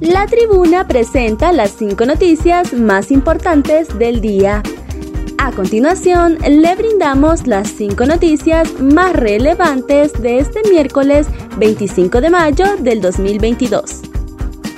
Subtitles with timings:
[0.00, 4.62] La tribuna presenta las cinco noticias más importantes del día.
[5.38, 11.26] A continuación, le brindamos las cinco noticias más relevantes de este miércoles
[11.56, 14.02] 25 de mayo del 2022.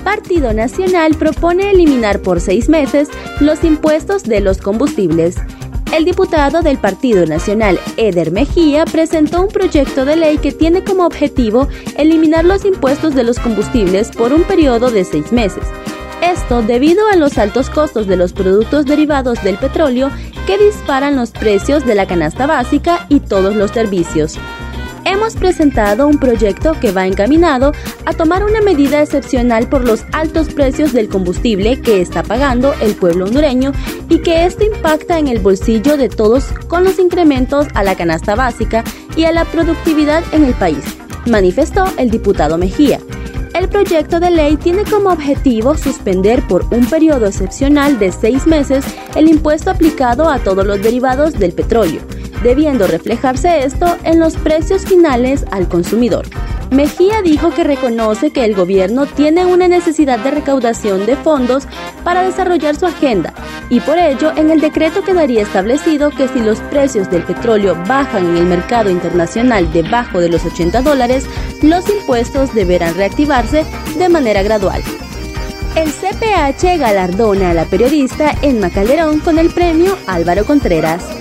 [0.04, 5.36] Partido Nacional propone eliminar por seis meses los impuestos de los combustibles.
[5.92, 11.04] El diputado del Partido Nacional, Eder Mejía, presentó un proyecto de ley que tiene como
[11.04, 15.64] objetivo eliminar los impuestos de los combustibles por un periodo de seis meses.
[16.22, 20.10] Esto debido a los altos costos de los productos derivados del petróleo
[20.46, 24.38] que disparan los precios de la canasta básica y todos los servicios
[25.04, 27.72] hemos presentado un proyecto que va encaminado
[28.04, 32.94] a tomar una medida excepcional por los altos precios del combustible que está pagando el
[32.94, 33.72] pueblo hondureño
[34.08, 38.34] y que esto impacta en el bolsillo de todos con los incrementos a la canasta
[38.34, 38.84] básica
[39.16, 40.84] y a la productividad en el país,
[41.26, 43.00] manifestó el diputado Mejía.
[43.54, 48.84] El proyecto de ley tiene como objetivo suspender por un periodo excepcional de seis meses
[49.16, 52.00] el impuesto aplicado a todos los derivados del petróleo
[52.42, 56.26] debiendo reflejarse esto en los precios finales al consumidor.
[56.70, 61.66] Mejía dijo que reconoce que el gobierno tiene una necesidad de recaudación de fondos
[62.04, 63.34] para desarrollar su agenda
[63.68, 68.26] y por ello en el decreto quedaría establecido que si los precios del petróleo bajan
[68.26, 71.26] en el mercado internacional debajo de los 80 dólares,
[71.62, 73.64] los impuestos deberán reactivarse
[73.98, 74.82] de manera gradual.
[75.76, 81.19] El CPH galardona a la periodista Emma Calderón con el premio Álvaro Contreras.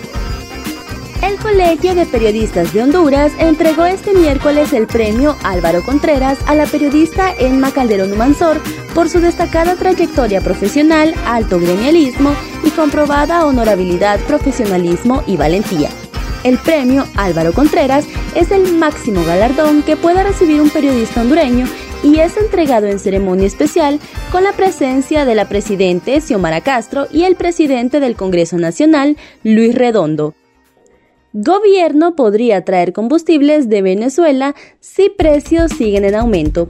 [1.21, 6.65] El Colegio de Periodistas de Honduras entregó este miércoles el premio Álvaro Contreras a la
[6.65, 8.61] periodista Emma Calderón Humansor
[8.95, 15.89] por su destacada trayectoria profesional, alto gremialismo y comprobada honorabilidad, profesionalismo y valentía.
[16.45, 21.67] El premio Álvaro Contreras es el máximo galardón que pueda recibir un periodista hondureño
[22.01, 23.99] y es entregado en ceremonia especial
[24.31, 29.75] con la presencia de la presidente Xiomara Castro y el presidente del Congreso Nacional, Luis
[29.75, 30.33] Redondo.
[31.31, 36.67] Gobierno podría traer combustibles de Venezuela si precios siguen en aumento.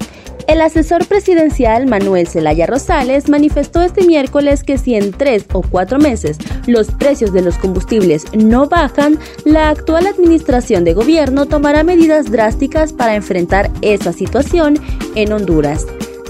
[0.50, 5.98] El asesor presidencial Manuel Zelaya Rosales manifestó este miércoles que si en tres o cuatro
[5.98, 12.30] meses los precios de los combustibles no bajan, la actual administración de gobierno tomará medidas
[12.30, 14.78] drásticas para enfrentar esa situación
[15.16, 15.86] en Honduras.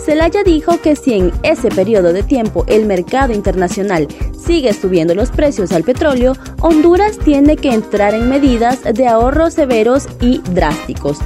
[0.10, 5.30] Zelaya dijo que si en ese periodo de tiempo el mercado internacional sigue subiendo los
[5.30, 11.20] precios al petróleo, Honduras tiene que entrar en medidas de ahorro severos y drásticos.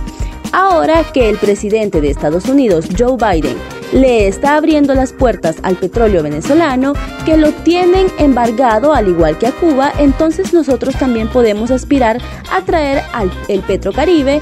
[0.51, 3.55] Ahora que el presidente de Estados Unidos, Joe Biden,
[3.93, 6.93] le está abriendo las puertas al petróleo venezolano,
[7.25, 12.21] que lo tienen embargado al igual que a Cuba, entonces nosotros también podemos aspirar
[12.51, 14.41] a traer al el Petrocaribe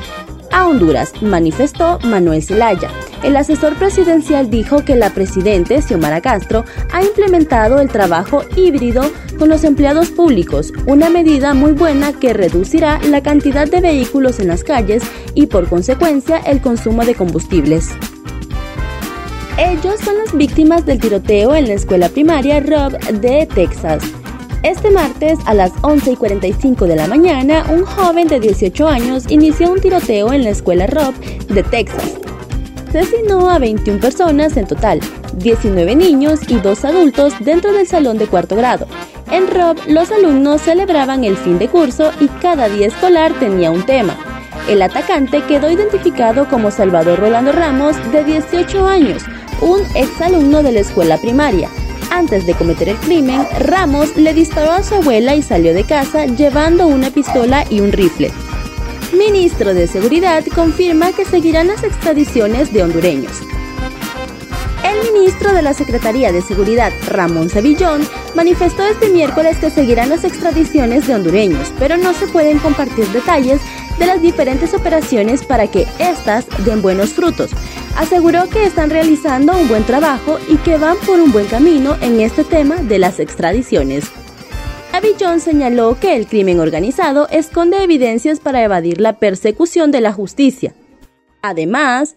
[0.52, 2.90] a Honduras, manifestó Manuel Zelaya.
[3.24, 9.04] El asesor presidencial dijo que la presidente Xiomara Castro ha implementado el trabajo híbrido
[9.38, 14.48] con los empleados públicos, una medida muy buena que reducirá la cantidad de vehículos en
[14.48, 15.04] las calles
[15.34, 17.90] y por consecuencia el consumo de combustibles.
[19.58, 24.21] Ellos son las víctimas del tiroteo en la escuela primaria Rob de Texas.
[24.64, 29.24] Este martes a las 11 y 45 de la mañana, un joven de 18 años
[29.28, 31.16] inició un tiroteo en la escuela Rob
[31.48, 32.14] de Texas.
[32.88, 35.00] Asesinó a 21 personas en total,
[35.38, 38.86] 19 niños y 2 adultos dentro del salón de cuarto grado.
[39.32, 43.84] En Rob, los alumnos celebraban el fin de curso y cada día escolar tenía un
[43.84, 44.16] tema.
[44.70, 49.24] El atacante quedó identificado como Salvador Rolando Ramos, de 18 años,
[49.62, 51.68] un exalumno de la escuela primaria,
[52.12, 56.26] antes de cometer el crimen, Ramos le disparó a su abuela y salió de casa
[56.26, 58.32] llevando una pistola y un rifle.
[59.18, 63.42] Ministro de Seguridad confirma que seguirán las extradiciones de hondureños.
[64.84, 68.02] El ministro de la Secretaría de Seguridad, Ramón Sevillón,
[68.36, 73.62] manifestó este miércoles que seguirán las extradiciones de hondureños, pero no se pueden compartir detalles
[74.00, 77.52] de las diferentes operaciones para que éstas den buenos frutos.
[77.96, 82.20] Aseguró que están realizando un buen trabajo y que van por un buen camino en
[82.22, 84.06] este tema de las extradiciones.
[84.94, 90.74] Avillón señaló que el crimen organizado esconde evidencias para evadir la persecución de la justicia.
[91.42, 92.16] Además,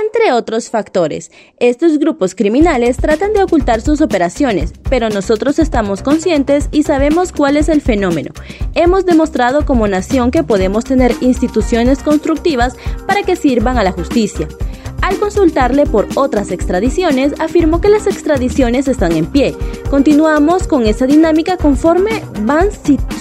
[0.00, 1.30] entre otros factores.
[1.58, 7.56] Estos grupos criminales tratan de ocultar sus operaciones, pero nosotros estamos conscientes y sabemos cuál
[7.56, 8.32] es el fenómeno.
[8.74, 12.76] Hemos demostrado como nación que podemos tener instituciones constructivas
[13.06, 14.48] para que sirvan a la justicia.
[15.02, 19.54] Al consultarle por otras extradiciones, afirmó que las extradiciones están en pie.
[19.90, 22.68] Continuamos con esa dinámica conforme van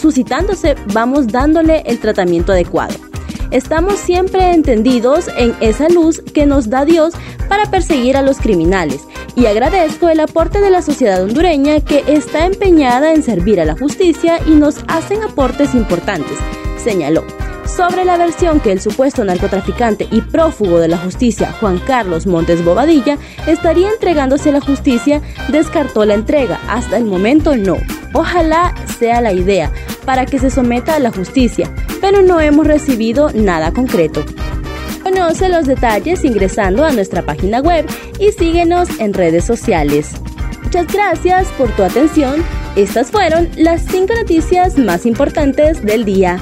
[0.01, 3.12] suscitándose, vamos dándole el tratamiento adecuado.
[3.53, 7.13] Estamos siempre entendidos en esa luz que nos da Dios
[7.47, 9.01] para perseguir a los criminales
[9.35, 13.77] y agradezco el aporte de la sociedad hondureña que está empeñada en servir a la
[13.77, 16.37] justicia y nos hacen aportes importantes,
[16.83, 17.23] señaló.
[17.65, 22.63] Sobre la versión que el supuesto narcotraficante y prófugo de la justicia Juan Carlos Montes
[22.63, 23.17] Bobadilla
[23.47, 26.59] estaría entregándose a la justicia, descartó la entrega.
[26.67, 27.77] Hasta el momento no.
[28.13, 29.71] Ojalá sea la idea
[30.05, 31.73] para que se someta a la justicia,
[32.03, 34.25] pero no hemos recibido nada concreto.
[35.03, 37.85] Conoce los detalles ingresando a nuestra página web
[38.19, 40.11] y síguenos en redes sociales.
[40.63, 42.43] Muchas gracias por tu atención.
[42.75, 46.41] Estas fueron las cinco noticias más importantes del día.